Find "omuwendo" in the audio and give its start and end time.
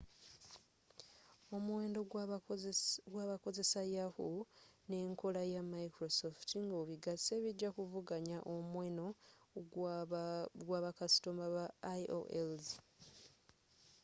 1.55-1.99